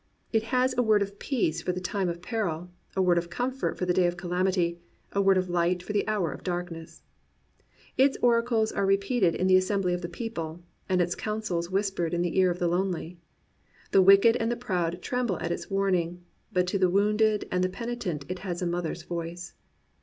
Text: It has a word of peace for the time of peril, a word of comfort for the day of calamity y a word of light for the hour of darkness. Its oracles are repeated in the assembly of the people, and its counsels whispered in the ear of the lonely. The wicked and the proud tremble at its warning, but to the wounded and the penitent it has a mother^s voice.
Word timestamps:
It 0.33 0.41
has 0.45 0.73
a 0.75 0.81
word 0.81 1.03
of 1.03 1.19
peace 1.19 1.61
for 1.61 1.73
the 1.73 1.79
time 1.79 2.09
of 2.09 2.23
peril, 2.23 2.71
a 2.95 3.03
word 3.03 3.19
of 3.19 3.29
comfort 3.29 3.77
for 3.77 3.85
the 3.85 3.93
day 3.93 4.07
of 4.07 4.17
calamity 4.17 4.79
y 4.79 4.79
a 5.11 5.21
word 5.21 5.37
of 5.37 5.47
light 5.47 5.83
for 5.83 5.93
the 5.93 6.07
hour 6.07 6.31
of 6.31 6.41
darkness. 6.41 7.03
Its 7.99 8.17
oracles 8.23 8.71
are 8.71 8.83
repeated 8.87 9.35
in 9.35 9.45
the 9.45 9.57
assembly 9.57 9.93
of 9.93 10.01
the 10.01 10.09
people, 10.09 10.63
and 10.89 11.03
its 11.03 11.13
counsels 11.13 11.69
whispered 11.69 12.15
in 12.15 12.23
the 12.23 12.39
ear 12.39 12.49
of 12.49 12.57
the 12.57 12.67
lonely. 12.67 13.19
The 13.91 14.01
wicked 14.01 14.35
and 14.37 14.51
the 14.51 14.57
proud 14.57 15.03
tremble 15.03 15.37
at 15.39 15.51
its 15.51 15.69
warning, 15.69 16.23
but 16.51 16.65
to 16.69 16.79
the 16.79 16.89
wounded 16.89 17.47
and 17.51 17.63
the 17.63 17.69
penitent 17.69 18.25
it 18.27 18.39
has 18.39 18.63
a 18.63 18.65
mother^s 18.65 19.05
voice. 19.05 19.53